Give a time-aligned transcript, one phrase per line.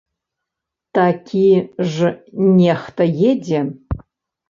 [0.99, 1.45] Такі
[1.95, 2.11] ж
[2.59, 3.59] нехта едзе!